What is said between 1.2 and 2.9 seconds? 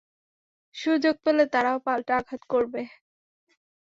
পেলে তারাও পাল্টা আঘাত করবে।